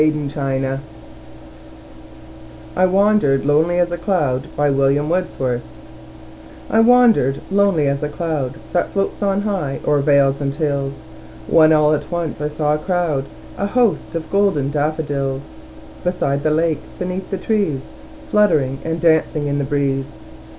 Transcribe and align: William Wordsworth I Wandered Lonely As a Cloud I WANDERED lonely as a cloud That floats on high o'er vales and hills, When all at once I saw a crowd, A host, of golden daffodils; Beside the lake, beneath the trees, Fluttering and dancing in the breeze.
William 0.03 0.33
Wordsworth 0.35 0.79
I 2.75 2.87
Wandered 2.87 3.45
Lonely 3.45 3.77
As 3.77 3.91
a 3.91 3.99
Cloud 3.99 4.47
I 4.57 4.71
WANDERED 6.79 7.41
lonely 7.51 7.85
as 7.87 8.01
a 8.01 8.09
cloud 8.09 8.55
That 8.73 8.89
floats 8.89 9.21
on 9.21 9.41
high 9.41 9.79
o'er 9.85 9.99
vales 9.99 10.41
and 10.41 10.55
hills, 10.55 10.93
When 11.45 11.71
all 11.71 11.93
at 11.93 12.09
once 12.11 12.41
I 12.41 12.49
saw 12.49 12.73
a 12.73 12.79
crowd, 12.79 13.25
A 13.59 13.67
host, 13.67 14.15
of 14.15 14.31
golden 14.31 14.71
daffodils; 14.71 15.43
Beside 16.03 16.41
the 16.41 16.49
lake, 16.49 16.81
beneath 16.97 17.29
the 17.29 17.37
trees, 17.37 17.81
Fluttering 18.31 18.79
and 18.83 18.99
dancing 18.99 19.45
in 19.45 19.59
the 19.59 19.65
breeze. 19.65 20.05